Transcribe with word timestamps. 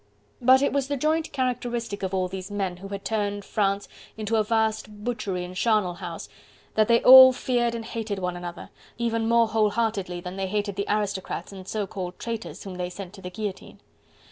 But 0.41 0.63
it 0.63 0.73
was 0.73 0.87
the 0.87 0.97
joint 0.97 1.31
characteristic 1.31 2.01
of 2.01 2.11
all 2.11 2.27
these 2.27 2.49
men 2.49 2.77
who 2.77 2.87
had 2.87 3.05
turned 3.05 3.45
France 3.45 3.87
into 4.17 4.35
a 4.37 4.43
vast 4.43 5.03
butchery 5.05 5.45
and 5.45 5.55
charnel 5.55 5.93
house, 5.93 6.27
that 6.73 6.87
they 6.87 7.03
all 7.03 7.31
feared 7.31 7.75
and 7.75 7.85
hated 7.85 8.17
one 8.17 8.35
another, 8.35 8.71
even 8.97 9.29
more 9.29 9.47
whole 9.49 9.69
heartedly 9.69 10.19
than 10.19 10.37
they 10.37 10.47
hated 10.47 10.75
the 10.75 10.87
aristocrats 10.89 11.51
and 11.53 11.67
so 11.67 11.85
called 11.85 12.17
traitors 12.17 12.63
whom 12.63 12.77
they 12.77 12.89
sent 12.89 13.13
to 13.13 13.21
the 13.21 13.29
guillotine. 13.29 13.79